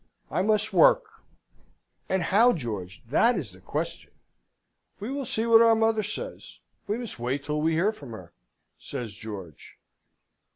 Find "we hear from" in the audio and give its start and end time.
7.61-8.09